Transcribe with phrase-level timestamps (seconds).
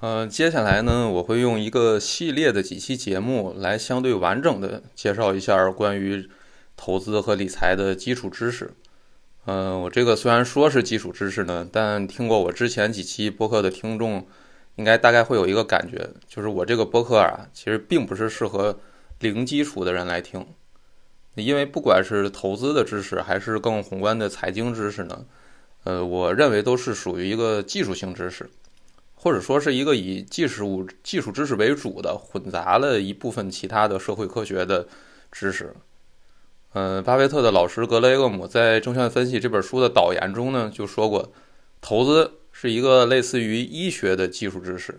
[0.00, 6.26] 呃，接下来呢，我会用一个系列的几期节目来相对完整的介绍一下关于
[6.74, 8.72] 投资和理财的基础知识。
[9.44, 14.26] 嗯，我这个虽然说是基础知识呢，但听过我之前几期播客的听众，
[14.76, 18.80] 应该大概会有一个感觉，就是我这个播客啊，其实并不是适合
[19.18, 20.46] 零基础的人来听，
[21.34, 25.26] 因为不管是投资的知识，还是更宏观的财经知识呢，
[25.84, 28.48] 呃，我认为都是属于一个技术性知识。
[29.22, 34.88] 或者说是一个以技术技术知识为主的，混杂了一部分其他的社会科学的
[35.30, 35.74] 知识。
[36.72, 41.30] 嗯，巴菲特的老师格雷厄姆在《证券分析》这本书的导言中呢，就说过，
[41.82, 44.98] 投资是一个类似于医学的技术知识。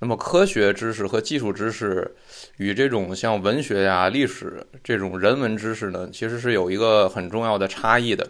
[0.00, 2.16] 那么，科学知识和技术知识
[2.56, 8.28] 与这种像文学呀、历史这种人文知识呢，其实是有一个很重要的差异的，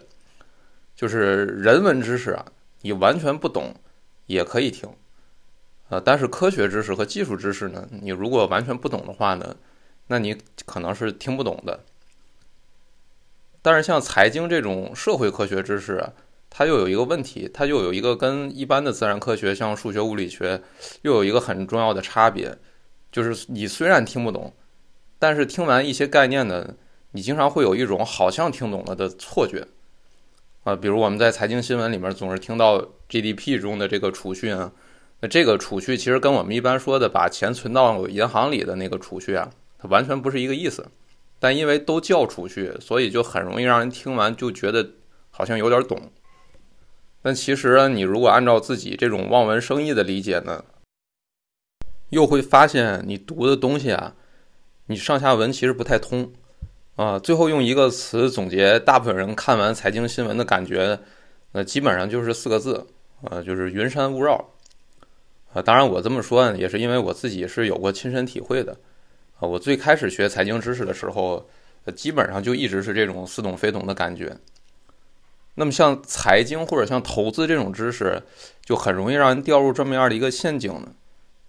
[0.95, 2.45] 就是人文知识啊，
[2.81, 3.73] 你完全不懂。
[4.29, 4.87] 也可以听，
[5.89, 9.55] 呃，但是科学知识和技术知识呢，你如果完全不懂的话呢，
[10.05, 11.79] 那你可能是听不懂的。
[13.63, 16.07] 但是像财经这种社会科学知识，
[16.47, 20.61] 它又有一个问题，它又有一个跟一般的自然科学，像数学、物理学，
[21.01, 22.55] 又有一个很重要的差别，
[23.11, 24.53] 就是你虽然听不懂，
[25.17, 26.75] 但是听完一些概念呢，
[27.13, 29.67] 你经常会有一种好像听懂了的错觉。
[30.63, 34.71] 啊，比如我们在财经新闻里面总是听到 GDP 中的这个储蓄啊，
[35.19, 40.85] 那这个储蓄其实跟我们一般说的把钱存到银行里的那个储蓄啊，它完全不是一个意思。
[41.39, 44.87] 但因为都叫储蓄，所以就很容易让人听完就觉得
[45.31, 46.11] 好像有点懂。
[47.21, 50.63] 但其实你如果按照自己这种望文生义的理解呢，
[52.09, 54.15] 又会发现你读的东西啊，
[54.87, 56.31] 你上下文其实不太通。
[56.95, 60.99] 啊，最后用一个词总结大部分人看完财经新闻的感觉，
[61.53, 62.85] 那基本上就是四个字，
[63.21, 64.49] 呃，就是云山雾绕。
[65.53, 68.77] 啊，当然我这么说呢，也是因为我自己是有过亲身体会的。
[69.39, 71.49] 啊，我最开始学财经知识的时候，
[71.95, 74.37] 基本上就一直是这种似懂非懂的感觉。
[75.55, 78.21] 那么像财经或者像投资这种知识，
[78.63, 80.93] 就很容易让人掉入这么样的一个陷阱呢。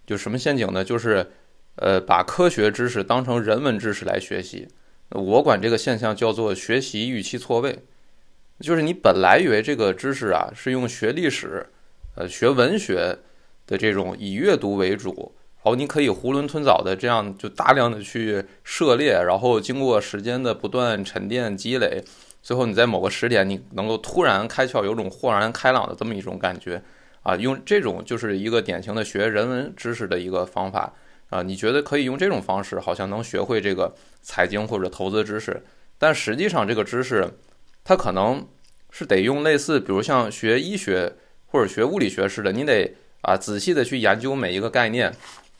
[0.05, 0.83] 就什么陷阱呢？
[0.83, 1.31] 就是，
[1.75, 4.67] 呃，把科学知识当成人文知识来学习。
[5.09, 7.79] 我管这个现象叫做学习预期错位，
[8.61, 11.65] 就是你本来以为这个知识啊是用学历史、
[12.15, 13.17] 呃学文学
[13.65, 22.03] 的这种以阅读为主，然后你可以囫囵吞枣的这样就大量的去涉猎，然后经过时间的不断沉淀积累，
[22.41, 26.81] 最后你在某个时点你能够突然开窍，有种豁然开朗的这么一种感觉
[27.23, 30.93] 啊，用这种就是一个典型的学人文知识的一个方法。
[31.29, 35.63] 啊，你觉得可以用这种方式，好像能学会这个财经或者投资知识，
[35.97, 37.25] 但实际上这个知识，
[37.83, 38.47] 它可能
[38.89, 41.13] 是得用类似，比如像学医学
[41.47, 45.13] 或者学物理学似的，你得啊仔细的去研究每一个概念，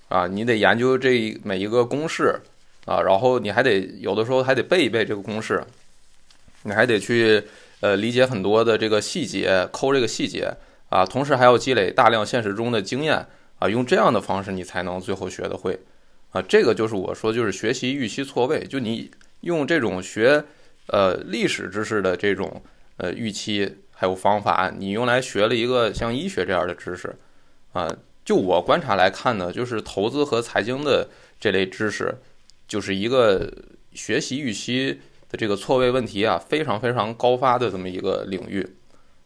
[0.09, 2.39] 啊，你得研究这每一个公式，
[2.85, 5.63] 啊，然后你还得有的时候还得背一背这个公式，
[6.63, 7.43] 你还得去
[7.79, 10.53] 呃理解很多的这个细节，抠这个细节，
[10.89, 13.25] 啊，同时还要积累大量现实中的经验。
[13.61, 15.79] 啊，用这样的方式，你才能最后学得会，
[16.31, 19.11] 啊，这个就是我说，就是学习预期错位，就你
[19.41, 20.43] 用这种学，
[20.91, 22.62] 呃，历史知识的这种
[22.97, 27.16] 呃预期还有方法，你用来学了一个像医学这样的知识，
[27.74, 27.90] 啊，
[28.24, 31.07] 就我观察来看呢，就是投资和财经的
[31.40, 32.13] 这类知识，
[32.68, 33.51] 就是一个
[33.94, 35.00] 学习预期
[35.30, 38.75] 的这个错位问题啊，非常非常高发的这么一个领域，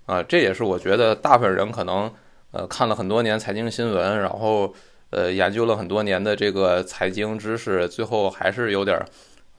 [0.06, 2.14] 啊，这也是我觉得大部分人可能。
[2.52, 4.74] 呃，看了很多年财经新闻，然后
[5.10, 8.98] 呃研究了很多年的这个财经知识，最后还是有点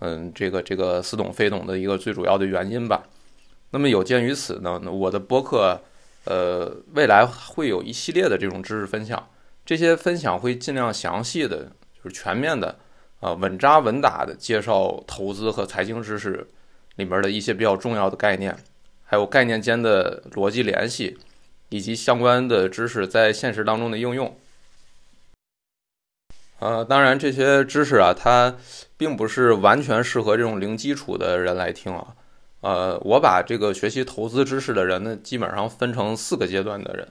[0.01, 3.03] 嗯这个这个似懂非懂的一个最主要的原因吧。
[3.71, 5.81] 那么有鉴于此呢，我的播客
[6.25, 9.29] 呃未来会有一系列的这种知识分享，
[9.65, 12.77] 这些分享会尽量详细的，就是全面的
[13.21, 16.47] 啊稳扎稳打的介绍投资和财经知识
[16.97, 18.57] 里面的一些比较重要的概念，
[19.05, 21.19] 还有概念间的逻辑联系。
[21.69, 24.39] 以及相关的知识在现实当中的应用，
[26.59, 28.57] 呃，当然这些知识啊，它
[28.97, 32.15] 并不是完全适合这种零基础的人来听啊。
[32.63, 37.09] 呃，我把这个学习投资知识的人呢，基本上分成四个阶段的人。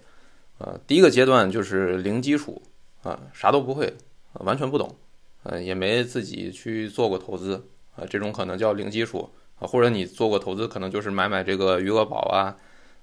[0.57, 2.61] 呃，第一个阶段就是零基础
[3.03, 3.93] 啊，啥都不会，
[4.33, 4.95] 完全不懂，
[5.43, 9.67] 呃，也没自己去做过投资啊，这种可能叫零基础啊。
[9.67, 12.55] 或者你做过投资，可能就是买买这个余额宝啊。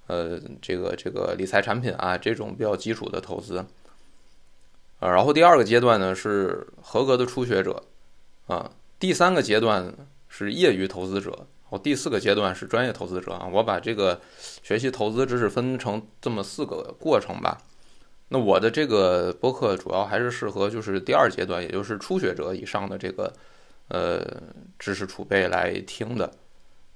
[0.09, 3.65] 呃，这个这个理财产品啊，这种比较基础的投资，
[5.03, 7.83] 啊，然后第二个阶段呢是合格的初学者，
[8.47, 8.71] 啊，
[9.01, 9.93] 第三个阶段
[10.29, 13.49] 是业余投资者，哦，第四个阶段是专业投资者啊。
[13.53, 14.21] 我把这个
[14.63, 17.59] 学习投资知识分成这么四个过程吧。
[18.29, 23.33] 那我的这个播客主要还是适合就是第二阶段，也就是初学者以上的这个
[23.89, 24.25] 呃
[24.79, 26.31] 知识储备来听的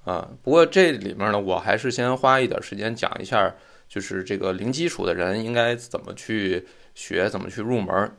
[0.05, 0.31] 啊。
[0.45, 3.53] 不过这里面呢，我还是先花一点时间讲一下，
[3.89, 6.65] 就是这个零基础的人应该怎么去
[6.97, 8.11] 学，怎么去入门。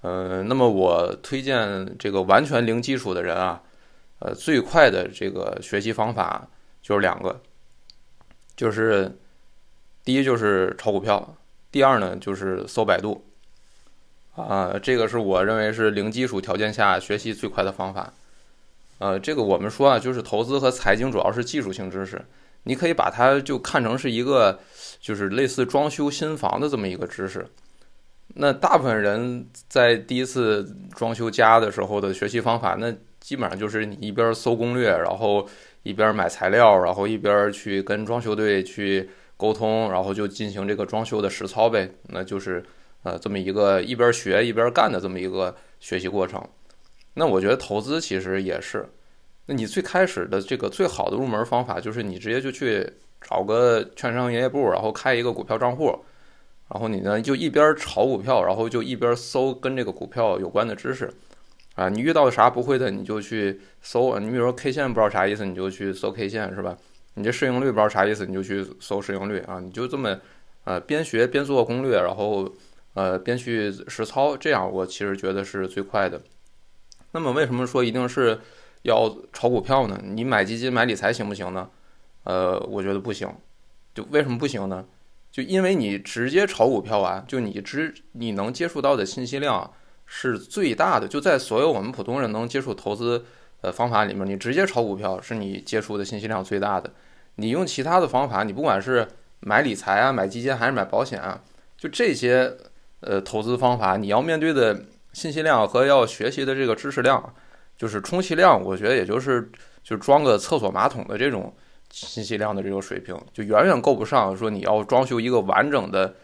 [0.00, 3.62] 呃，那么我推荐这个完全零基础的人啊，
[4.20, 6.48] 呃，最快的这个学习方法
[6.82, 7.40] 就是两个，
[8.56, 9.18] 就是
[10.04, 11.36] 第一就是炒股票。
[11.70, 13.22] 第二呢，就是搜百度，
[14.34, 18.12] 啊，这个是我认为是零基础条件下学习最快的方法。
[18.98, 22.24] 呃，这个我们说啊，就是投资和财经主要是技术性知识，
[22.62, 24.58] 你可以把它就看成是一个，
[25.00, 27.46] 就是类似装修新房的这么一个知识。
[28.36, 35.48] 那大部分人在第一次装修家的时候的学习方法，那基本上就是你一边搜攻略，然后
[35.82, 39.08] 一边买材料，然后一边去跟装修队去。
[39.38, 42.64] 沟通，然后就进行这个装修的实操呗，那就是
[43.02, 46.42] 呃这么一个一边学一边干的这么一个学习过程。
[47.12, 48.88] 那我觉得投资其实也是，
[49.44, 52.90] 那你最开始的这个最好的入门方法就是你直接就去
[53.20, 55.94] 找个券商营业部，然后开一个股票账户，
[56.68, 61.12] 然后你呢就一边炒股票，然后就一边搜跟这个股票有关的知识
[61.74, 61.88] 啊。
[61.88, 66.76] 你遇到啥不会的你就去搜，你比如说 K 线不知道啥意思，你就去搜 K 线是吧？
[67.14, 69.58] 你这市盈率不知道啥意思，你就去搜市盈率啊！
[69.58, 70.18] 你就这么，
[70.64, 72.46] 呃，边学边做攻略，然后，
[72.92, 76.20] 呃，边去实操，这样我其实觉得是最快的。
[77.12, 78.38] 那么为什么说一定是
[78.82, 79.98] 要炒股票呢？
[80.04, 81.70] 你买基金、买理财行不行呢？
[82.24, 83.26] 呃，我觉得不行。
[83.94, 84.84] 就为什么不行呢？
[85.36, 89.70] 就因为你直接炒股票啊，就你直你能接触到的信息量
[90.06, 93.22] 是最大的，就在所有我们普通人能接触投资
[93.60, 96.90] 呃方法里面，你直接炒股票是你接触的信息量最大的。
[97.34, 99.06] 你用其他的方法，你不管是
[99.40, 101.38] 买理财啊、买基金还是买保险啊，
[101.76, 102.50] 就这些
[103.00, 107.34] 呃投资方法，你要面对的信息量和要学习的这个知识量，
[107.76, 109.50] 就是充其量，我觉得也就是
[109.82, 111.54] 就装个厕所马桶的这种
[111.90, 116.14] 信息量的这个水平，就远远够不上说你要装修一个完整的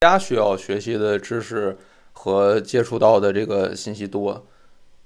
[0.00, 1.76] 家需要学习的知识
[2.12, 4.46] 和接触到的这个信息多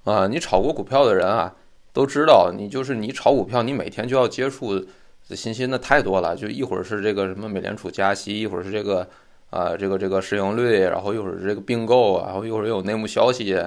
[0.04, 0.26] 啊。
[0.26, 1.56] 你炒过股票的人啊。
[1.92, 4.78] 都知道，你就是你炒股票，你每天就要接触
[5.28, 6.36] 的信息那太多了。
[6.36, 9.04] 就一会儿是这个什么美联储加息，一会儿是这个
[9.50, 13.58] 啊这个这个市盈率，然后一会儿是这个并购，然后一会儿又有内幕消息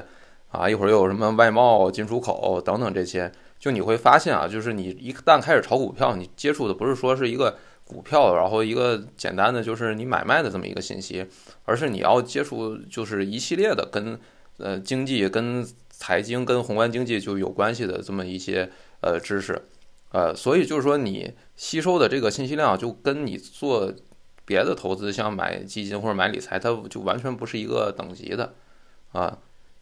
[0.52, 3.30] 啊，一会儿又有什么外贸进出口等等这些。
[3.64, 7.56] 就你会发现啊，就是你一旦开始炒股票，你接触的不是说是一个
[7.86, 11.26] 股票，然后一个简单的就是你买卖的这么一个信息，
[11.64, 14.20] 而是你要接触就是一系列的跟
[14.58, 15.66] 呃经济跟。
[15.96, 18.70] 财经跟宏观经济就有关系的这么一些
[19.00, 19.62] 呃知识，
[20.12, 23.94] 呃，所以就是说你吸收的这个信息量就跟你做
[24.44, 28.54] 别的投资，像买基金或者买理财，它就完全不是一个等级的
[29.14, 29.38] 啊，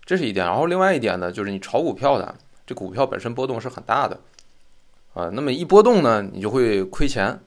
[0.06, 0.46] 这是一点。
[0.46, 2.36] 然后另外一点呢，就是你炒股票的，
[2.72, 4.18] 这股票本身波动是很大的
[5.14, 7.38] 啊，那么一波动呢，你就会亏钱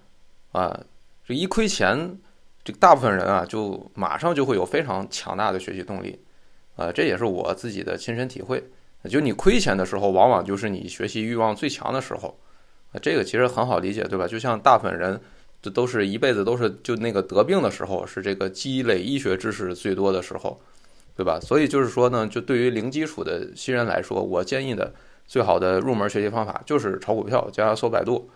[0.53, 0.79] 啊，
[1.26, 2.19] 这一亏钱，
[2.62, 6.21] 这大部分人啊就马上就会有非常强大的学习动力。
[6.76, 8.62] 啊，这也是我自己的亲身体会。
[9.09, 12.38] 就你亏钱的时候，往往就是你学习欲望最强的时候。
[12.93, 14.29] 啊，这个其实很好理解，对吧？
[14.29, 15.19] 就像大部分人，
[15.62, 20.60] 这都是一辈子都是就那个得病的时候，是这个积累医学知识最多的时候，
[21.17, 21.41] 对吧？
[21.41, 24.93] 所以就是说呢，就对于零基础的新人来说，我建议的
[25.26, 28.31] 最好的入门学习方法就是炒股票加搜百度。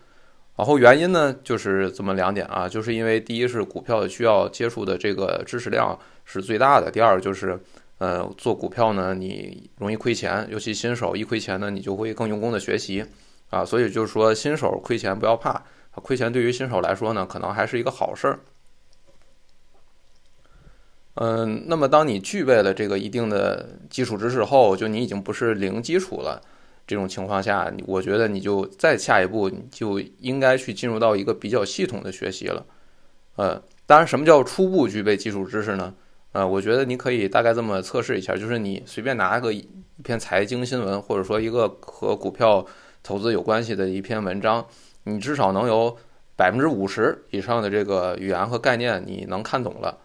[0.55, 7.59] 然后原因呢，就是这么两点啊，就是因为第一是股票需要接触的这个知识量是最大的，第二就是。
[7.99, 13.05] 呃，做股票呢，你容易亏钱，尤其新手一亏钱呢，你就会更用功的学习，
[13.49, 15.61] 啊，所以就是说新手亏钱不要怕，
[15.95, 18.39] 亏钱对于新手来说呢，可能还是一个好事儿。
[21.15, 26.41] 嗯，那么当你具备了这个一定的基础知识后，就你已经不是零基础了，
[26.89, 32.65] 这种情况下，我觉得你就再下一步，就应该去进入到一个比较系统的学习了。
[33.35, 35.93] 呃，当然，什么叫初步具备基础知识呢？
[36.31, 39.63] 呃，我觉得你可以大概这么测试一下，就是你随便拿个一
[40.03, 42.65] 篇财经新闻，或者说一个和股票
[43.03, 44.65] 投资有关系的一篇文章，
[45.03, 45.95] 你至少能有
[46.35, 49.95] 百分之五十以上的这个语言和概念你能看懂了，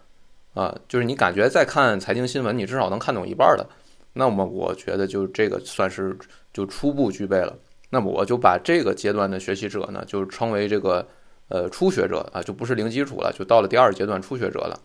[0.53, 3.67] 啊，就是你感觉再看财经新闻，你至少能看懂一半的，
[4.13, 6.15] 那么我觉得就这个算是
[6.55, 7.53] 就初步具备了。
[7.89, 11.05] 那么我就把这个阶段的学习者呢，就称为这个
[11.49, 14.79] 呃初学者啊，就不是零基础了，就到了第二阶段初学者了。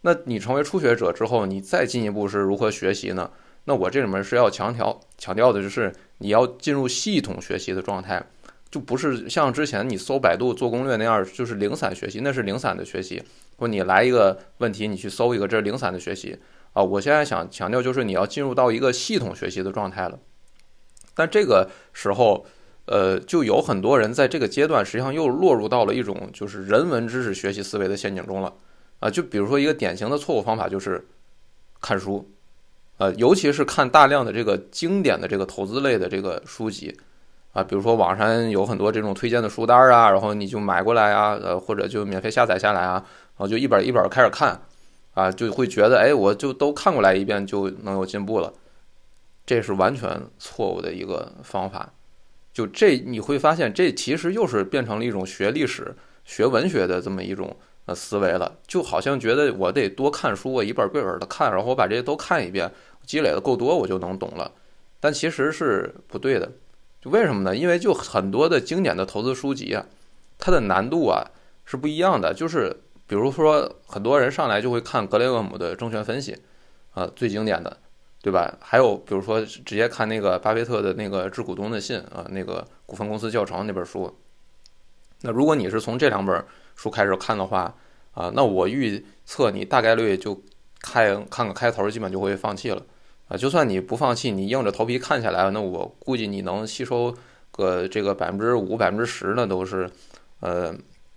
[0.00, 3.30] 那你成为初学者之后，你再进一步是如何学习呢？
[3.66, 8.20] 那我这里面是要强调强调的就是你要进入系统学习的状态，
[8.68, 13.22] 就不是像之前你搜百度做攻略那样，就是零散学习，那是零散的学习。
[13.56, 16.36] 或你来一个问题，你去搜一个，这是零散的学习
[16.72, 16.82] 啊。
[16.82, 20.18] 我现在想强调就是你要进入到一个系统学习的状态了。
[21.14, 22.44] 但这个时候，
[22.86, 28.52] 呃，就有很多人在这个阶段实际上又落入到了一种就是人文知识学习思维的陷阱中了
[29.00, 29.10] 啊。
[29.10, 31.06] 就比如说一个典型的错误方法就是
[31.80, 32.28] 看书，
[32.98, 36.96] 呃，尤其是看大量的这个经典的这个投资类的这个书籍。
[37.52, 44.58] 啊，比如说网上有很多这种推荐的书单啊，然后你就买过来啊，呃，或者就免费下载下来啊，然后就一本一本开始看，
[45.12, 48.50] 啊，就会觉得哎，我就都看过来一遍就能有进步了，
[49.44, 51.92] 这是完全错误的一个方法。
[52.52, 55.94] 就这你会发现，这其实又是变成了一种学历史、
[56.24, 57.56] 学文学的这么一种
[57.86, 62.70] 呃思维了，就好像觉得我得多看书，我一本一本的看，然后我把这些都看一遍，
[63.06, 64.52] 积累的够多，我就能懂了。
[65.00, 66.52] 但其实是不对的。
[67.00, 67.56] 就为什么呢？
[67.56, 69.86] 因为就很多的经典的投资书籍啊，
[70.38, 71.26] 它的难度啊
[71.64, 72.32] 是不一样的。
[72.32, 72.76] 就是
[73.08, 76.36] 比如说，很多人上来就会看格雷厄姆的证券分析，
[76.92, 77.78] 啊，最经典的，
[78.22, 78.56] 对吧？
[78.60, 84.16] 还有比如说直接看那个巴菲特的那个致股东的信啊，那个股份公司教程那本书。
[85.22, 86.44] 那如果你是从这两本
[86.76, 87.74] 书开始看的话，
[88.12, 90.40] 啊，那我预测你大概率就
[90.80, 92.80] 看看个开头，基本就会放弃了。
[93.26, 97.12] 啊，就算你不放弃，你硬着头皮看下来，那我估计你能吸收
[97.50, 99.90] 个这个百分之五、百分之十，那都是，
[100.38, 100.72] 呃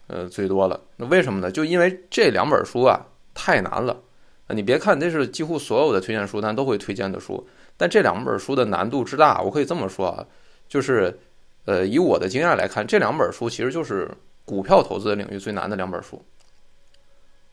[0.07, 0.81] 呃最多了。
[0.97, 1.51] 那为什么呢？
[1.51, 4.01] 就因为这两本书啊太难了。
[4.47, 7.47] 啊你别看这是几乎所有的推荐书单都会推荐的书，
[7.77, 10.25] 但这两本书的难度之大，我可以这么说啊，
[10.67, 11.19] 就是
[11.65, 14.09] 呃以我的经验来看，这两本书其实就是
[14.45, 16.23] 股票投资领域最难的两本书。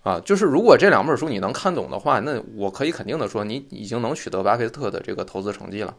[0.03, 5.97] 啊，就是如果这两本书你能看懂的话，那我可以肯定的说，你已经能取得巴菲特的这个投资成绩了，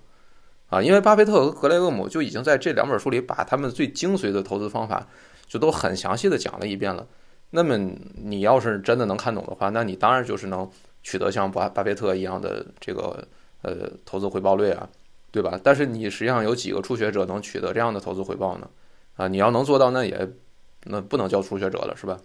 [0.68, 5.08] 啊，因为巴菲特和格雷厄姆就已经在这两本书里把他们最精髓的投资方法
[5.48, 7.08] 就都很详细的讲了一遍了。
[7.56, 7.78] 那么
[8.16, 10.68] 你要是真的能看懂的话，那你当然就是能
[11.04, 13.28] 取得像巴巴菲特一样的这个
[13.62, 14.90] 呃投资回报率啊，
[15.32, 15.60] 对吧？
[15.64, 18.68] 但是你实际上有几个初学者能取得这样的投资回报呢？
[19.18, 20.28] 啊，你要能做到，那也
[20.86, 22.20] 那不能叫初学者了，是吧？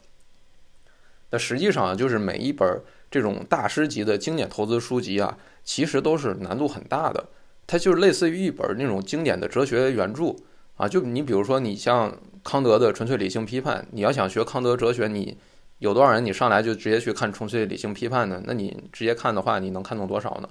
[1.30, 7.22] 那实际上就是每一本这种大师级的经典投资书籍啊，其实都是难度很大的。
[7.66, 10.34] 它就是类似于一本那种经典的哲学原著
[10.78, 10.88] 啊。
[10.88, 15.36] 就你比如说，你像康德的《纯粹理性批判》，你要想学康德哲学，你
[15.80, 18.42] 有多少人你上来就直接去看《纯粹理性批判》呢？
[18.46, 20.48] 那你直接看的话，你能看懂多少呢？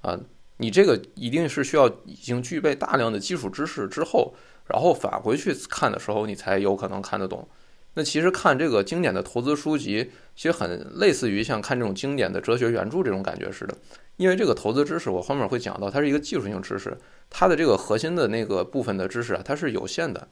[0.00, 0.18] 啊，
[0.56, 4.34] 你这个一定是需要已经具备大量的基础知识之后，
[4.66, 7.46] 然后返回去看的时候，你才有可能看得懂。
[7.94, 13.76] 那其实看这个经典的投资书籍，其实很类似于像看这种经典的哲学原著这种感觉似的。
[14.18, 16.94] 因为这个投资知识，我后面会讲到，它是一个技术性知识，
[17.30, 20.28] 它的这个核心的那个部分的知识啊，它是有限的，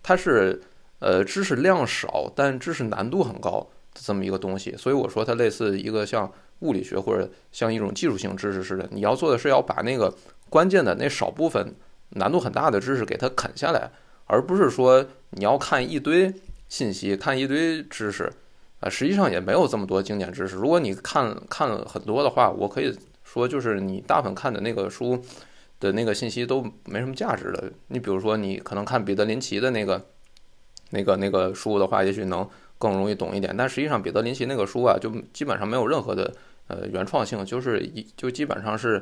[0.00, 0.62] 它是
[1.00, 4.76] 呃知识量少，但知识难度很高的这么一个东西。
[4.76, 6.30] 所以我说它类似一个像
[6.60, 8.88] 物理学或者像一种技术性知识似的。
[8.92, 10.14] 你要做的是要把那个
[10.48, 11.74] 关键的那少部分
[12.10, 13.90] 难度很大的知识给它啃下来，
[14.26, 16.32] 而不是说你要看一堆。
[16.70, 18.32] 信息看一堆知识，
[18.78, 20.54] 啊，实际上也没有这么多经典知识。
[20.54, 22.96] 如果你看看很多的话，我可以
[23.32, 25.22] 说就是你大部分看的那个书
[25.78, 27.72] 的那个信息都没什么价值的。
[27.86, 30.04] 你比如说，你可能看彼得林奇的那个、
[30.90, 33.54] 那个、那个书的话，也许能更容易懂一点。
[33.56, 36.34] 但实际上，彼得林奇那个书啊，就基本上没有任何的
[36.66, 39.00] 呃原创性，就是一就基本上是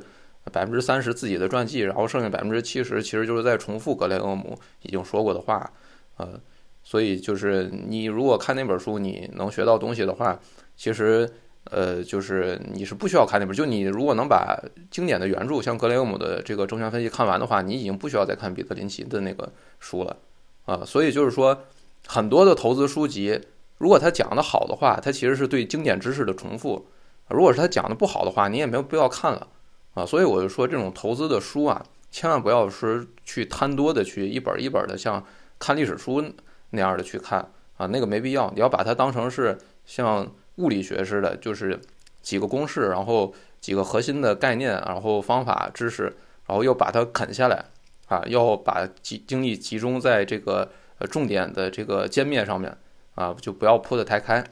[0.53, 5.73] 百分之三十自己的传记，然后剩下百分之七十其实就是在重复格雷厄姆已经说过的话，
[6.19, 6.39] 呃。
[6.85, 10.41] 所以就是你如果看那本书，你能学到东西的话，
[10.75, 11.31] 其实
[11.71, 13.55] 呃就是你是不需要看那本。
[13.55, 14.59] 就你如果能把
[14.91, 20.17] 经典的原著，像格雷厄姆的这个证券分析看完的话，你已经不需要再看彼得林奇的那个书了
[20.65, 20.83] 啊。
[20.85, 21.65] 所以就是说，
[22.07, 23.41] 很多的投资书籍，
[23.79, 26.85] 如果他讲的好的话，他其实是对经典知识的重复；
[27.29, 29.47] 如果是他讲的不好的话，你也没有必要看了
[29.95, 30.07] 啊。
[30.07, 35.25] 所以我就说，这种投资的书啊，千万不要说去贪多的去一本一本的像
[35.59, 36.25] 看历史书。
[36.71, 38.53] 那样的去看啊，那个没必要。
[38.55, 39.57] 你要把它当成是
[39.87, 41.81] 像物理学似的，就是
[42.21, 46.05] 几个公式，然后几个核心的概念，然后方法知识，
[46.47, 47.65] 然后又把它啃下来
[48.07, 52.77] 啊，要把集精力集中在这个呃重点的这个歼灭上面
[53.15, 54.45] 啊，就不要铺得太开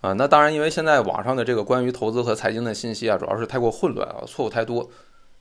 [0.00, 0.12] 啊。
[0.12, 4.90] 那当然，因为现在网上的这个关于投资和财经的信息啊，主要是太过混乱啊，错误太多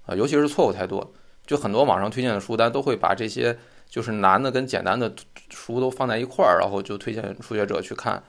[0.05, 1.11] 啊，尤其是错误太多，
[1.45, 3.57] 就很多网上推荐的书单都会把这些。
[3.89, 5.11] 就是难的跟简单的
[5.49, 8.21] 书都放在一块儿，然后就推荐初学者去看，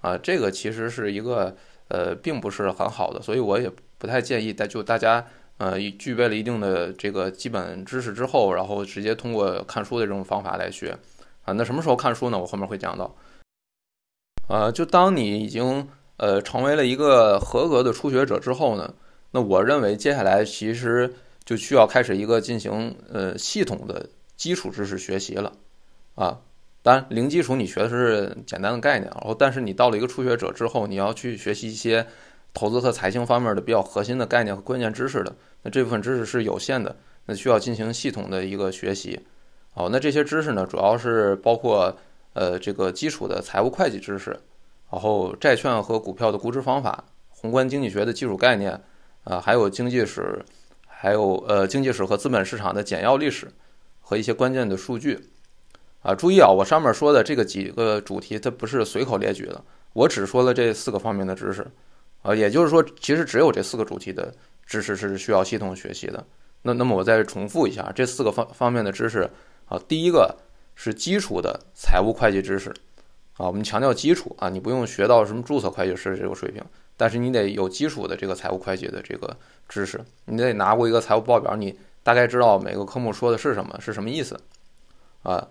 [0.00, 1.56] 啊，这个其实是一个
[1.88, 4.52] 呃，并不是很好的，所以我也不太建议。
[4.52, 5.26] 但就大家
[5.58, 10.96] 呃，具备了一定的这个基本知识之后，然后直接通过看书的这种方法来学，
[11.44, 12.38] 啊，那什么时候看书呢？
[12.38, 13.16] 我后面会讲到。
[14.48, 15.88] 啊，就当你已经
[16.18, 18.94] 呃成为了一个合格的初学者之后呢，
[19.32, 21.12] 那我认为接下来其实
[21.44, 25.52] 就需要开始一个进行呃系统的基础知识学习了
[26.14, 26.40] 啊。
[26.86, 32.06] 当然，零基础你学的是简单的概念，然后但是你到了一个初学者之后，你要去学习一些
[32.54, 39.18] 投资和财经方面的比较核心的概念和关键知识的，那这部分知识是有限的，那需要进行系统的一个学习。
[39.74, 41.92] 好，那这些知识呢，主要是包括
[42.34, 44.30] 呃这个基础的财务会计知识，
[44.88, 48.80] 然后债券和股票的估值方法，宏观经济学的基础概念，
[49.24, 50.40] 啊，还有经济史，
[50.86, 53.48] 还有呃经济史和资本市场的简要历史
[54.00, 55.18] 和一些关键的数据。
[56.06, 59.60] 啊，注意啊，我上面说的这个几个主题，它不是随口列举的，
[59.92, 61.66] 我只说了这四个方面的知识，
[62.22, 64.32] 啊，也就是说，其实只有这四个主题的
[64.64, 66.24] 知识是需要系统学习的。
[66.62, 69.28] 那那么我再重复一下这四个方方面的知识
[69.68, 70.32] 啊，第一个
[70.76, 72.70] 是基础的财务会计知识，
[73.36, 76.62] 啊，我们强调基础啊，你不用学到什么注册会计师这个水平，
[76.96, 79.36] 但是你得有基础的这个财务会计的这个
[79.68, 84.38] 知识，你得拿过一个财务报表，你大概知道每个科目说的是什么，是什么意思，
[85.24, 85.44] 啊。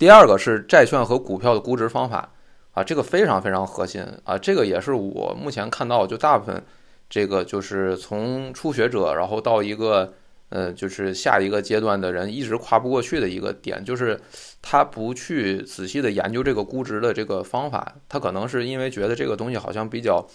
[0.00, 2.26] 第二个是债券和股票的估值方法，
[2.72, 6.64] 啊，这个非常非常核心啊，这个也是我目前看到就大部分
[7.10, 10.10] 这个就是从初学者然后到一个
[10.48, 14.18] 呃就是下一个阶段的人一直跨不过去的一个点，就是
[14.62, 20.26] 他不去仔细的研究这个估值的这个方法，他可能是因为觉得这个东西好像比较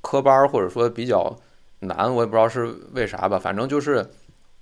[0.00, 1.36] 科班或者说比较
[1.80, 4.08] 难，我也不知道是为啥吧，反正就是。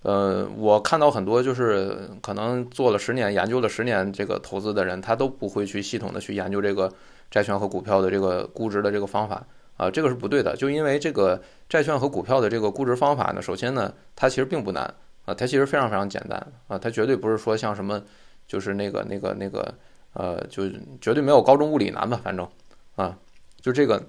[0.02, 6.92] 呃，我看到很多就是可能做了十年、研究了十年这个投资的人，他都不会去系统的去研究这个
[7.32, 9.44] 债券和股票的这个估值的这个方法
[9.76, 10.54] 啊，这个是不对的。
[10.56, 14.84] 就因为这个债券和股票的这个估值方法呢，首先呢，它其实并不难
[15.24, 18.00] 啊，它其实非常非常简单啊，它绝对不是说像什么
[18.46, 19.74] 就是那个那个那个
[20.12, 20.62] 呃，就
[21.00, 22.48] 绝对没有高中物理难吧，反正
[22.94, 23.18] 啊，
[23.60, 24.00] 就这个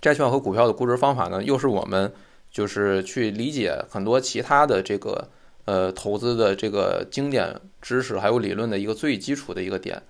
[0.00, 2.12] 债券和股票的估值方法呢，又是我们。
[2.52, 5.26] 就是去理解很多其他的这个
[5.64, 10.02] 呃投资的这个经典知识还有理论的一个最基础的一个点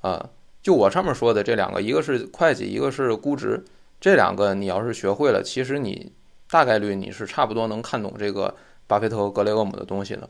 [0.00, 0.30] 啊，
[0.62, 3.64] 就我上面说的这两个，一个是会计，一个是估值，
[4.00, 6.12] 这两个你要是学会了，其实你
[6.48, 8.54] 大概率你是差不多能看懂这个
[8.86, 10.28] 巴菲特和格雷厄姆的东西的。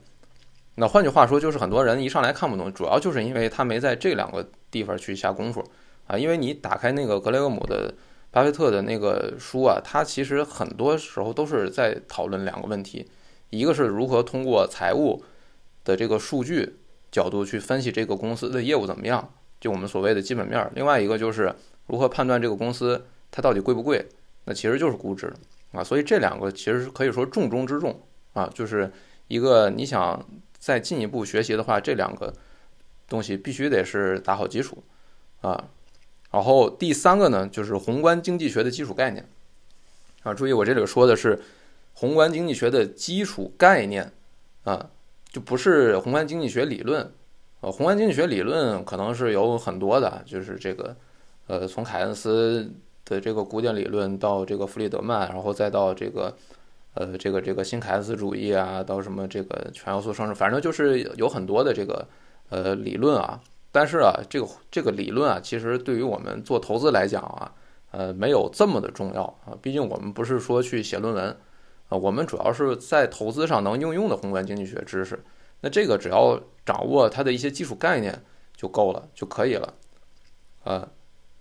[0.76, 5.62] 那换句话说，就是很多人一上来看不懂，主要就是因为他没在这两个地方去下功夫
[6.07, 7.92] 啊，因为你打开那个格雷厄姆的。
[8.35, 13.09] 巴菲特的那个书啊，他其实很多时候都是在讨论两个问题，
[13.51, 15.23] 一个是如何通过财务
[15.85, 16.75] 的这个数据
[17.12, 21.55] 角度去分析这个公司的业务怎么样，就我们所谓的基本面；另外一个就是
[21.87, 24.05] 如何判断这个公司它到底贵不贵，
[24.47, 25.33] 那其实就是估值
[25.70, 25.85] 啊。
[25.85, 28.90] 所以这两个其实可以说重中之重啊，就是
[29.29, 30.20] 一个你想
[30.59, 32.35] 再进一步学习的话，这两个
[33.09, 34.83] 东西必须得是打好基础
[35.40, 35.68] 啊。
[36.35, 39.25] 然后第三个呢，就是宏观经济学的基础概念，
[40.25, 41.40] 啊，注意我这里说的是
[41.92, 44.11] 宏观经济学的基础概念，
[44.64, 44.90] 啊，
[45.31, 47.09] 就不是宏观经济学理论，
[47.61, 50.97] 呃，宏观经济学理论可能是有很多的，就是这个，
[51.47, 52.68] 呃，从凯恩斯
[53.05, 56.37] 的这个古典理论到这个弗里德曼，然后再到这个，
[56.94, 62.09] 呃，这个这个新凯恩斯主义啊，到什么这个全要素生成，反正就是有很多的这个
[62.49, 63.40] 呃理论啊。
[63.76, 67.52] 但是啊，这个这个理论啊，其实对于我们做投资来讲啊，
[67.90, 69.58] 呃，没有这么的重要啊。
[69.60, 71.37] 毕竟我们不是说去写论文
[71.88, 75.18] 啊，我们主要是在投资上能应用的宏观经济学知识。
[75.60, 78.22] 那这个只要掌握它的一些基础概念
[78.56, 79.74] 就够了，就可以了
[80.62, 80.88] 啊。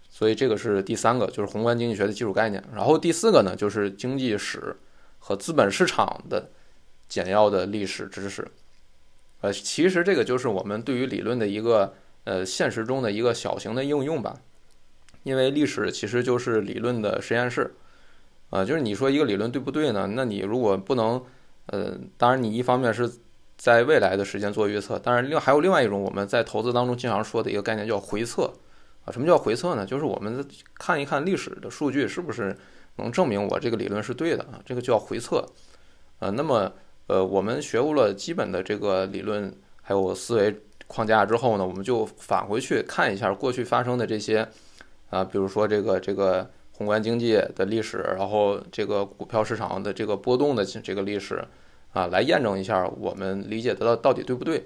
[0.09, 2.63] 所以这个是第三个，就是宏观经济学的基础概念。
[2.73, 4.75] 然后第四个呢，就是经济史
[5.19, 6.49] 和资本市场的
[7.07, 8.47] 简要的历史知识。
[9.41, 11.93] 呃，其实这个就是我们对于理论的一个。
[12.25, 14.39] 呃，现实中的一个小型的应用吧，
[15.23, 17.73] 因为历史其实就是理论的实验室，
[18.49, 20.07] 啊，就是你说一个理论对不对呢？
[20.15, 21.21] 那你如果不能，
[21.65, 23.11] 呃，当然你一方面是
[23.57, 28.53] 在未来的时间做预测，当然另还有另外一种我们在投资当中经常说的一个概念叫回测，
[29.03, 29.85] 啊，什么叫回测呢？
[29.85, 32.55] 就是我们看一看历史的数据是不是
[32.95, 35.45] 能证明我这个理论是对的啊，这个叫回测，
[36.19, 36.71] 呃，那么
[37.07, 40.61] 呃，我们学过了基本的这个理论还有思维。
[40.93, 44.47] 框架之后呢，我们就返回去看一下过去发生的这些，
[45.09, 51.43] 啊，比如说这个这个宏观经济的历史，然后这个股票市场的这个波动的这个历史，
[51.93, 54.63] 啊，来验证一下我们理解的到底对不对，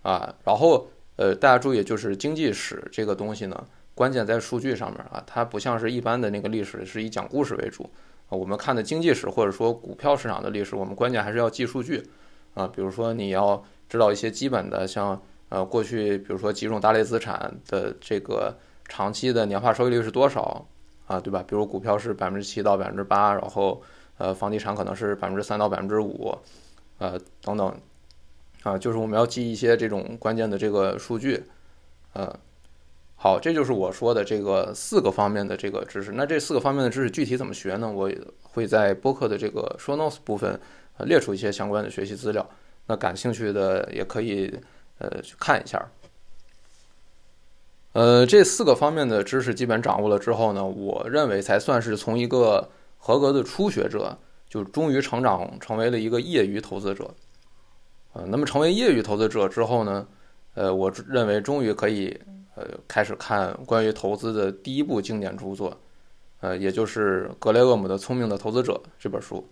[0.00, 7.90] 啊，然后呃，大家注意，就是经济史这个东西呢，关键在数据上面啊，它不像是一般的那个历史是以讲故事为主
[8.30, 12.02] 啊，我们看的经济史或者说股票市场的历史，我们关键还是要记数据
[12.54, 15.20] 啊，比如说你要知道一些基本的像。
[15.48, 18.54] 呃，过去比如说几种大类资产的这个
[18.86, 20.66] 长期的年化收益率是多少
[21.06, 21.42] 啊，对吧？
[21.46, 23.82] 比如股票是百分之七到百分之八，然后
[24.18, 26.36] 呃房地产可能是百分之三到百分之五，
[26.98, 27.74] 呃等等，
[28.62, 31.42] 啊，就是我们要记一些这种关键的这个数据，
[32.12, 32.38] 呃，
[33.16, 36.12] 好，这就是我说的这个四个方面的这个知识。
[36.12, 37.90] 那这四个方面的知识具体怎么学呢？
[37.90, 38.10] 我
[38.42, 40.60] 会在播客的这个 show notes 部分
[41.06, 42.48] 列出一些相关的学习资料，
[42.86, 44.52] 那感兴趣的也可以
[44.98, 45.90] 呃去看一下。
[47.92, 54.16] 呃，这四个方面的知识基本掌握了之后呢，我认为才算是从一个合格的初学者，
[54.48, 57.12] 就终于成长成为了一个业余投资者。
[58.12, 60.06] 呃，那么成为业余投资者之后呢，
[60.54, 62.16] 呃，我认为终于可以
[62.54, 65.76] 呃开始看关于投资的第一部经典著作，
[66.40, 69.48] 呃，也就是格雷厄姆的《聪明的投资者》这本书。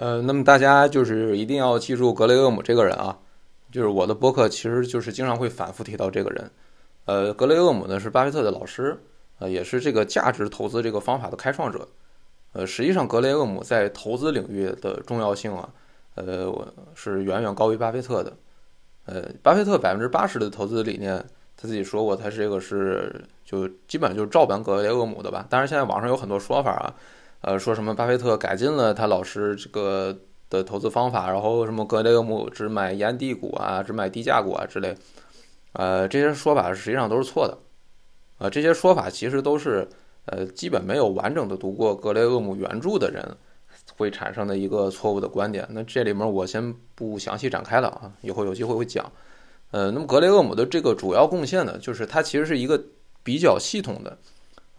[0.00, 3.18] 呃，那么大家就是一定要记住格雷厄姆这个人啊。
[3.70, 6.50] 就是我的播客，其实就是经常会反复提到这个人，
[7.04, 8.98] 呃，格雷厄姆呢是巴菲特的老师，
[9.38, 11.86] 呃，也是这个价值投资这个方法的开创者，
[12.52, 15.68] 呃，实际上格雷厄姆在投资领域的重要性啊，
[16.16, 16.52] 呃，
[16.96, 18.32] 是远远高于巴菲特的，
[19.04, 21.24] 呃，巴菲特百分之八十的投资理念，
[21.56, 26.94] 他自己说过，他这个是就基本上就是照搬格雷厄姆的吧，当然现在网上有很多说法啊，
[27.40, 30.16] 呃，说什么巴菲特改进了他老师这个。
[30.50, 34.96] 的投资方法，然后什么格雷厄姆只买烟蒂股啊，只买低价股啊之类，
[35.74, 37.56] 呃，这些说法实际上都是错的，
[38.38, 39.88] 啊，这些说法其实都是
[40.24, 43.24] 呃基本没有完整的读过格雷厄姆原著的人
[43.96, 45.64] 会产生的一个错误的观点。
[45.70, 49.08] 那这里面我先不详细展开了啊，以后有机会会讲。
[49.70, 52.82] 呃，那么格雷厄姆的这个主要贡献呢，就是他其实是一个
[53.22, 54.18] 比较系统的，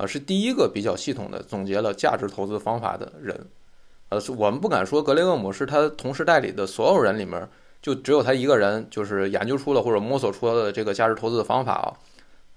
[0.02, 3.48] 啊，是第一个比较系统的总结了价值投资方法的人。
[4.10, 7.48] 呃，我们不敢说格雷厄姆是他同时代理的所有人里面
[7.84, 11.94] 就只有他一个人，就是研究出了或者摸索出了这个价值投资的方法啊。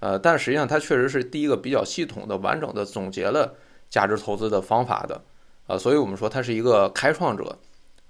[0.01, 3.55] 呃，但实际上他确实是第一个比较系统的、完整的总结了
[3.91, 5.21] 价值投资的方法的。
[5.67, 7.59] 啊，所以我们说他是一个开创者。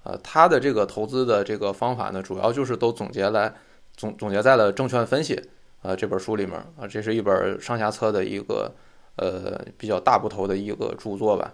[0.03, 3.53] 呃，他的这个投资的这个方法呢，主要就是都总结来
[3.97, 5.35] 总总结在了《证券分析》
[5.81, 8.71] 啊这本书里面啊，这是一本上下册的一个
[9.15, 11.53] 呃比较大部头的一个著作吧。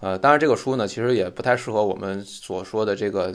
[0.00, 3.34] 呃，当然，这个书呢，其实也不太适合我们所说的这个，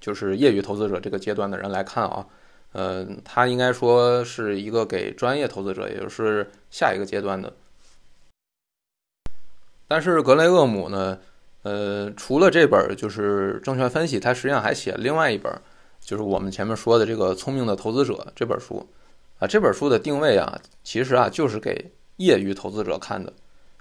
[0.00, 2.26] 就是业余投资者这个阶段的人来看啊。
[2.72, 7.52] 呃，它应该说是一个给专业投资者，也就是下一个阶段的。
[9.88, 11.18] 但是格雷厄姆呢，
[11.62, 15.52] 呃，除了这本就是证券分析，他实际上还写另外一本，
[16.00, 18.88] 就是我们前面说的这个《聪明的投资者》这本书。
[19.38, 23.32] 啊，这本书的定位啊，其实啊，就是给业余投资者看的。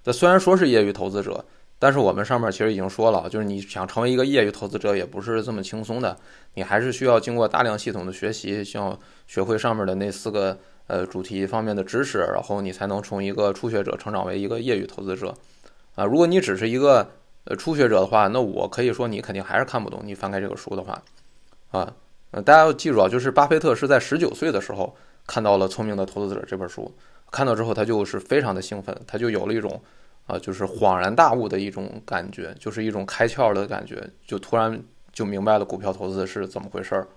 [0.03, 1.45] 那虽然说是业余投资者。
[1.81, 6.13] 但是我们上面其实已经说了，就是你想成为一个业余投资者也不是这么轻松的，
[6.55, 15.33] 你还是需要经过大量系统的学习，需要学会上面的那四个呃主题方面的知识，然后你才能从一个初学者成长为一个业余投资者。
[15.95, 17.09] 啊，如果你只是一个
[17.45, 20.01] 呃初学者的话，那我可以说你肯定还是看不懂。
[20.03, 21.01] 你翻开这个书的话，
[21.71, 21.93] 啊，
[22.31, 24.93] 呃，大家要记住啊，就是巴菲特是在十九岁的时候
[25.25, 26.93] 看到了《聪明的投资者》这本书，
[27.31, 29.81] 看到之后他就是非常的兴奋，他就有了一种。
[30.29, 34.79] 啊，就是恍然大悟的一种感觉，就是一种开窍的感觉，就突然
[35.11, 37.07] 就明白了股票投资是怎么回事儿，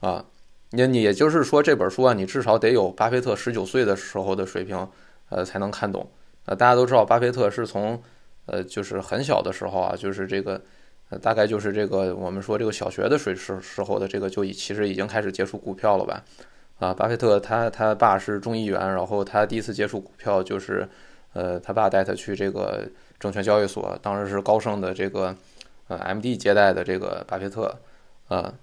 [0.00, 0.22] 啊，
[0.68, 4.86] 你你也就是说这本书啊，你至少得有巴菲特十九岁的时候的水平，
[5.30, 6.06] 呃，才能看懂。
[6.44, 7.98] 呃，大家都知道巴菲特是从，
[8.44, 10.60] 呃，就是很小的时候啊，就是这个，
[11.08, 16.22] 呃大概就是这个我们说这个小学的水时时候的这个就已其实已经开始接触股票了吧？
[16.78, 20.88] 啊，巴菲特他他爸是众议员，然后他第一次接触股票就是。
[21.36, 25.34] 呃，他爸带他去这个证券交易所，当时是高盛的这个
[25.88, 27.76] 呃 MD 接待的这个巴菲特，
[28.28, 28.54] 啊，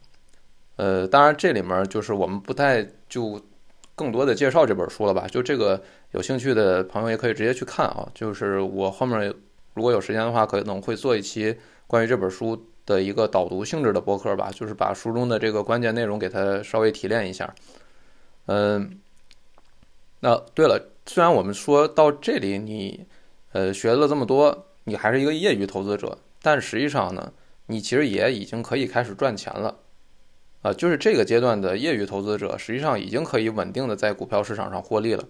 [0.78, 3.42] 呃，当然这里面就是我们不太就
[3.94, 9.34] 更多的介绍这本书了吧，就这个有兴趣的朋友也可以直接去看啊，就是我后面
[9.74, 11.54] 如果有时间的话，可能会做一期
[11.88, 17.54] 关于这本书的一个导读性质的播客吧，就是把书中的这个关键内容给它稍微提炼一下，
[18.46, 19.00] 嗯，
[20.20, 20.88] 那对了。
[21.04, 23.06] 虽然我们说到这里，你，
[23.54, 27.34] 呃，学了这么多，你还是一个业余投资者，但实际上呢，
[27.66, 29.80] 你其实也已经可以开始赚钱了，
[30.62, 35.26] 啊，就是这个阶段的业余投资者，实际上已经可以稳定的在股票市场上获利了。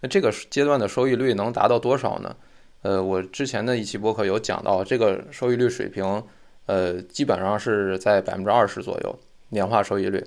[0.00, 2.34] 那这个阶段的收益率能达到多少呢？
[2.80, 6.24] 呃，我之前的一期博客有讲到，这个收益率水平，
[6.64, 9.18] 呃，基本上是在百分之二十左右
[9.50, 10.26] 年化收益率。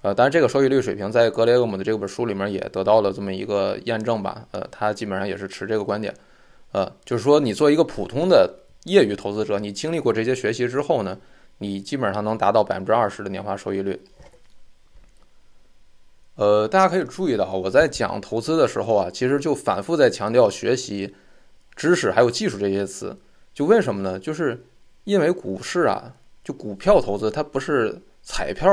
[0.00, 4.46] 呃，当然，这个收益率水平在格雷厄姆的这本书里面也得到了这么一个验证吧。
[4.52, 6.14] 呃，他基本上也是持这个观点。
[6.70, 8.48] 呃，就是说，你做一个普通的
[8.84, 11.18] 业余投资者，你经历过这些学习之后呢，
[11.58, 14.00] 你基本上能达到百分之二十的年化收益率。
[16.36, 21.12] 呃，大家可以注意到，我在讲投资的时候啊，其实就反复在强调学习
[21.74, 23.16] 知识还有技术这些词。
[23.52, 24.16] 就为什么呢？
[24.16, 24.64] 就是
[25.02, 28.70] 因为股市啊，就股票投资它不是彩票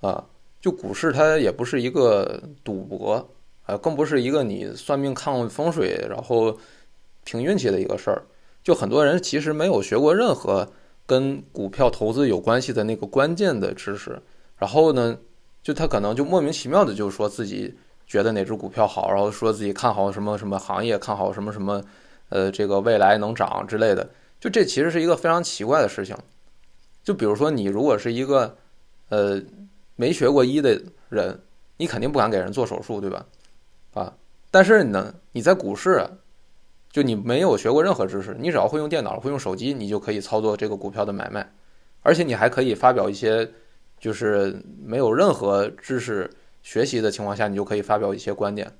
[0.00, 0.24] 啊，
[0.60, 3.28] 就股市它也不是一个赌博
[3.64, 6.56] 啊，更不是一个你算命看风水然后
[7.24, 8.22] 凭运气的一个事儿。
[8.62, 10.68] 就很多人其实没有学过任何
[11.06, 14.20] 跟股票投资有关系的那个关键的知识，
[14.58, 15.18] 然后呢？
[15.62, 17.74] 就他可能就莫名其妙的就说自己
[18.06, 21.82] 觉得哪只股票好，然后说自己看好什么什么行业，看好什么什么，
[22.28, 24.08] 呃，这个未来能涨之类的。
[24.38, 26.16] 就这其实是一个非常奇怪的事情。
[27.02, 28.56] 就比如说你如果是一个
[29.08, 29.42] 呃
[29.96, 31.36] 没学过医的人，
[31.76, 33.26] 你肯定不敢给人做手术，对吧？
[33.94, 34.14] 啊，
[34.50, 36.08] 但是呢，你在股市，
[36.92, 41.52] 就你没有学过任何知识，你只要会用电脑、会用手机，你就可以操作这个股票的买卖，
[42.02, 43.50] 而且你还可以发表一些。
[43.98, 46.30] 就是没有任何知识
[46.62, 48.70] 学习的情况下，你就可以发表一些观点，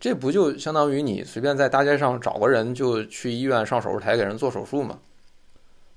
[0.00, 4.98] 这不就相当于你随便在大街上找个人就去医院上手术台给人做手术吗？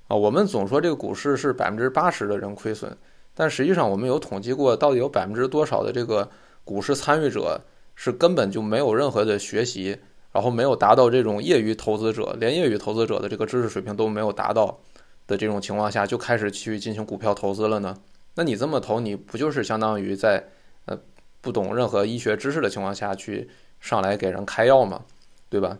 [0.08, 2.95] 啊，我们总说这个股市是百分之八十的人亏损，
[3.39, 6.28] 但实际上我们有统计过，到底有百分之多少的这个
[6.63, 7.62] 股市参与者
[7.93, 9.95] 是根本就没有任何的学习，
[10.32, 14.80] 然后没有达到这种业余投资者，连业余投资者的这个知识水平都没有达到
[15.28, 17.95] 的这种情况下，就开始去进行股票投资了呢？
[18.34, 20.43] 那你这么投，你不就是相当于在
[20.86, 20.97] 呃
[21.39, 23.47] 不懂任何医学知识的情况下去
[23.80, 25.04] 上来给人开药吗？
[25.47, 25.78] 对吧？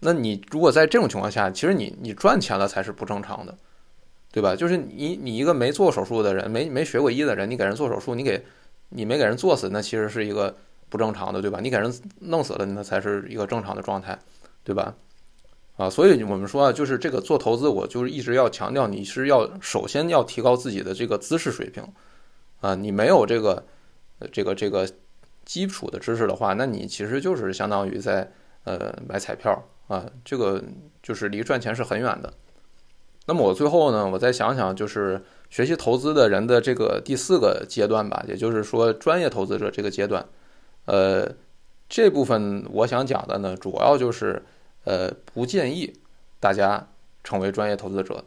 [0.00, 3.56] 那你如果在这种情况下，其实你你赚钱了才是不正常的，
[4.34, 4.56] 对吧？
[4.56, 8.44] 就是你你一个没做手术的人，没没学过医的人，你给人做手术，你给
[8.88, 10.52] 你没给人做死，那其实是一个
[10.88, 11.60] 不正常的，对吧？
[11.62, 14.18] 你给人弄死了，那才是一个正常的状态，
[14.64, 14.92] 对吧？
[15.76, 21.86] 啊，所以我们说啊，就是这个做投资，我就是一直要强调，你是要首先要提高自己的这个知识水平，
[22.60, 23.64] 啊，你没有这个，
[24.32, 24.90] 这个这个
[25.44, 28.28] 基础的知识的话，那你其实就是相当于在
[28.64, 30.60] 呃买彩票啊，这个
[31.04, 32.34] 就是离赚钱是很远的。
[33.26, 40.26] 那么我最后呢，我再想想，就是学习投资的人的这个第四个阶段吧，也就是说专业投资者这个阶段，
[40.86, 41.28] 呃，
[41.88, 44.42] 这部分我想讲的呢，主要就是。
[44.86, 45.90] 呃，不建议
[46.38, 46.86] 大家
[47.22, 48.22] 成为专业投资者，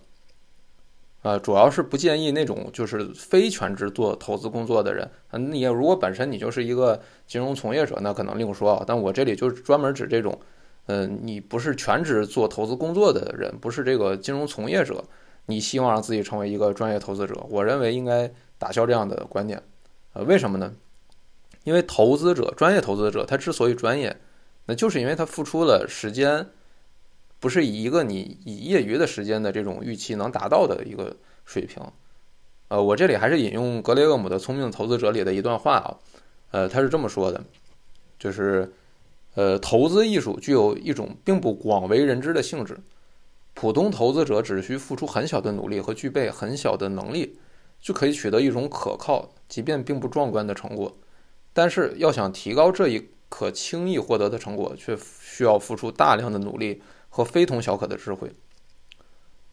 [1.21, 5.07] 呃，主要是不建议那种就是非全职做投资工作的人。
[5.51, 8.83] 你如果本身你就是一个金融从业者，那可能另说啊。
[8.87, 10.35] 但我这里就是专门指这种，
[10.87, 15.03] 嗯，你不是全职做投资工作的人，不是这个金融从业者，
[15.45, 19.61] 你希望让自己成为一个专业投资者，我认为应该打消这样的观念。
[20.13, 20.73] 呃，为什么呢？
[21.63, 24.15] 因为投资者，专业投资者，他之所以专业。
[24.65, 26.47] 那就是因为他付出了时间，
[27.39, 31.81] 不是以一个你以业余的时间的这种预期能达到的一个水平。
[32.69, 35.95] 呃，我这里还是引用格雷厄姆的《聪明投资者》里的一段话啊，
[36.51, 37.41] 呃，他是这么说的，
[38.19, 38.69] 就是，
[39.37, 42.79] 呃，投资艺术具有一种并不广为人知的性质，
[43.53, 47.37] 普通投资者只需付出很小的努力和具备很小的能力，
[47.79, 50.97] 就可以取得一种可靠，即便并不壮观的成果。
[51.53, 58.31] 但是要想提高这一，可轻易获得的成果，却需要付出大量的努力和非同小可的智慧。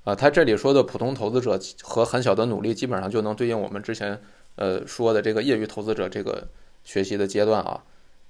[0.05, 4.19] 啊，他这里说的普通投资者和很小的努力，基本上就能对应我们之前
[4.55, 6.49] 呃说的这个业余投资者这个
[6.85, 7.85] 学习的阶段啊。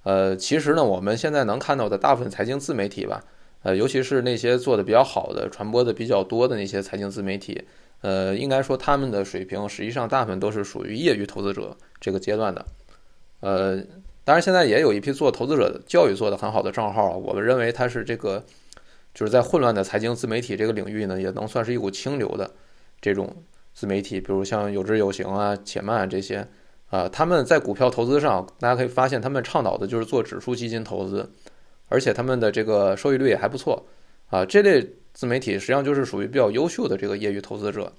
[0.05, 3.21] 呃，其实呢，我们现在能看到的大部分财经自媒体吧，
[3.63, 7.61] 呃，尤其是那些做的比较好的、传播的比较多的那些财经自媒体，
[8.01, 12.65] 呃，应该说他们的水平实际上大部分都是属于业余投资者这个阶段的，
[13.41, 13.83] 呃。
[14.27, 18.43] 当然，现在也有一批做投资者教育做得很好的账号，我们认为它是这个，
[19.13, 22.49] 就是在混乱的财经自媒体这个领域呢，也能算是一股清流的
[22.99, 26.47] 这种自媒体，比如像有知有行啊、且慢这些
[26.89, 31.29] 啊，他们在股票投资上，大家可以发现他们倡导的就是做指数基金投资，
[31.89, 33.85] 而且他们的这个收益率也还不错
[34.29, 34.45] 啊。
[34.45, 37.91] 这类自媒体实际上就是属于比较优秀的这个业余投资者。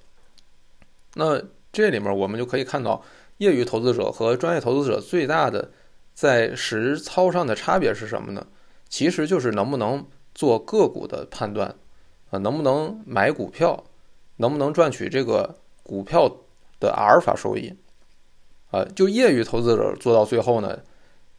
[1.15, 3.03] 那这里面我们就可以看到，
[3.37, 5.71] 业余投资者和专业投资者最大的。
[6.13, 8.43] 在实操上的差别是什么呢？
[8.89, 11.75] 其实就是能不能做个股的判断，
[12.31, 13.83] 啊，能不能买股票，
[14.37, 16.27] 能不能赚取这个股票
[16.79, 17.71] 的阿尔法收益，
[18.71, 20.79] 啊，就业余投资者做到最后呢，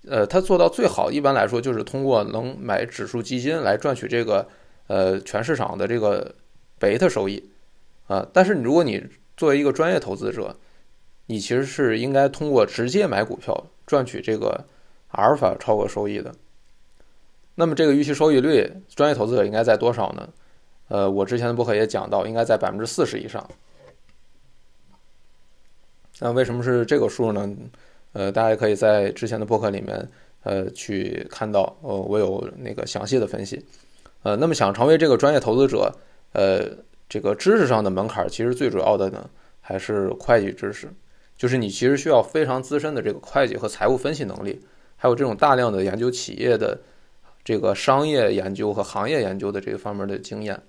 [0.06, 4.46] 呃，他做到最好，一般来说就是通过能买指数基金来赚取这个
[4.86, 6.34] 呃全市场的这个
[6.78, 7.50] 贝塔收益，
[8.06, 9.04] 啊，但是如果你
[9.36, 10.56] 作为一个专业投资者，
[11.26, 13.66] 你其实是应该通过直接买股票。
[13.88, 14.66] 赚取这个
[15.12, 16.34] 阿尔法超额收益的，
[17.54, 20.28] 那么这个预期收益率，专业投资者应该在多少呢？
[20.88, 23.48] 呃，我之前的博客也讲到，应该在百分之四十以上。
[26.20, 27.48] 那为什么是这个数呢？
[28.12, 30.08] 呃，大家可以在之前的博客里面
[30.42, 33.64] 呃去看到，呃，我有那个详细的分析。
[34.22, 35.94] 呃，那么想成为这个专业投资者，
[36.32, 36.68] 呃，
[37.08, 39.28] 这个知识上的门槛其实最主要的呢
[39.60, 40.88] 还是会计知识，
[41.36, 44.60] 就是你其实需要非常资深的这个会计和财务分析能力，
[44.96, 46.80] 还有这种大量的研究企业的
[47.44, 50.60] 这个商业研究和行业研究的这个方面的经验。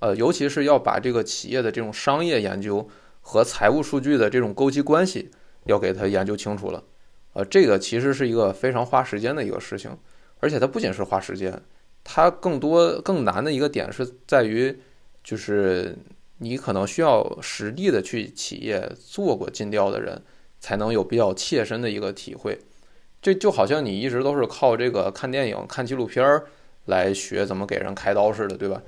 [0.00, 2.86] 呃，尤其是要把这个企业的这种商业研究
[3.30, 5.30] 和财务数据的这种勾稽关系
[5.66, 6.82] 要给它研究清楚了。
[7.34, 9.96] 呃，这个其实是一个非常花时间的一个事情，
[10.40, 11.62] 而且它不仅是花时间，
[12.02, 14.76] 它更多更难的一个点是在于，
[15.22, 15.96] 就是
[16.38, 20.20] 你可能需要实地的去企业做过尽调的人，
[20.58, 22.58] 才能有比较切身的一个体会。
[23.22, 26.46] 这就好像你一直都是靠这个看电影、看纪录片儿
[26.86, 28.82] 来学怎么给人开刀似的，对吧？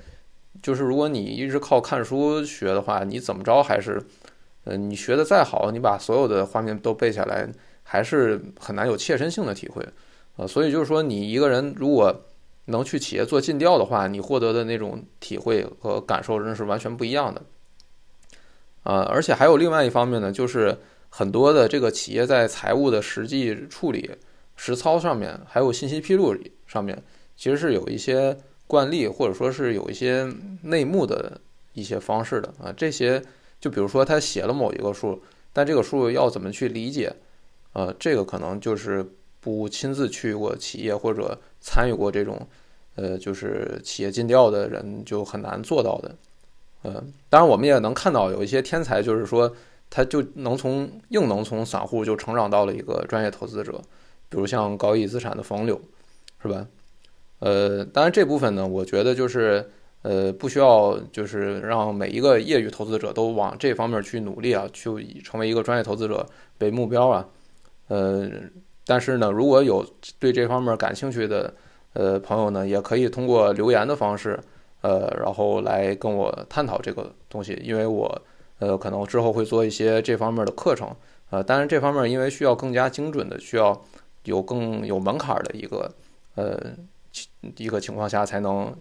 [0.61, 4.03] 就是如果你一直靠看书学的话，你怎么着还是，
[4.65, 7.49] 嗯，你学的再好，你把所有的画面都背下来，
[7.83, 9.87] 还是很难有切身性的体会，
[10.37, 12.25] 呃，所以就是说，你一个人如果
[12.67, 17.43] 能去企业做尽调的话，你获得的那种体会和感受真是完全不一样的，
[18.83, 24.11] 啊，而且还有另外一方面呢，就是很多的这个企业在财务的实际处理、
[24.57, 26.35] 实操上面，还有信息披露
[26.67, 27.03] 上面，
[27.37, 28.37] 其实是有一些。
[28.69, 30.27] 惯例或者说是有一些
[30.63, 31.39] 内幕的
[31.75, 33.23] 一些方式的啊，这些
[33.63, 35.23] 就比如说他写了某一个数，
[35.53, 37.15] 但这个数要怎么去理解，
[37.75, 39.07] 呃，这个可能就是
[39.41, 42.45] 不亲自去过企业或者参与过这种，
[42.97, 46.17] 呃，就是企业尽调的人就很难做到的。
[46.83, 49.55] 呃，当然我们也能看到有一些天才，就是说
[49.89, 53.81] 他就能从硬能从散户就成长到了一个专业投资者，
[54.29, 55.81] 比如像高毅资产的冯柳，
[56.43, 56.67] 是吧？
[57.39, 59.71] 呃，当然这部分呢，我觉得就是
[60.03, 66.27] 呃，不需要就是让每一个业余投资者都往这方面去努力啊，去成为一个专业投资者
[66.59, 67.27] 为目标啊。
[67.89, 68.29] 呃，
[68.85, 69.85] 但是呢，如果有
[70.19, 71.55] 对这方面感兴趣的
[71.93, 74.39] 呃朋友呢，也可以通过留言的方式，
[74.81, 78.21] 呃，然后来跟我探讨这个东西，因为我
[78.59, 80.95] 呃可能之后会做一些这方面的课程，
[81.31, 83.81] 呃，当然这方面因为需要更加精准的，需要
[84.25, 85.91] 有更有门槛的一个
[86.35, 86.59] 呃。
[87.59, 88.75] 一个情况下才能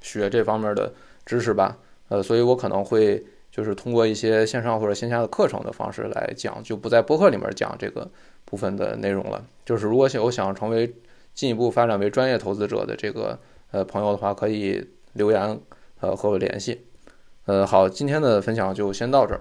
[0.00, 0.92] 学这方面的
[1.24, 1.76] 知识吧，
[2.08, 8.08] 呃，所以我可能会就是通过一些线上或者线下的课程的方式来讲，就不在播客里面讲这个
[8.44, 9.44] 部分的内容了。
[9.64, 10.94] 就是如果有想成为
[11.34, 13.38] 进一步发展为专业投资者的这个
[13.70, 15.60] 呃朋友的话，可以留言
[16.00, 16.80] 呃和我联系。
[17.46, 19.40] 呃，好，今天的分享就先到这儿。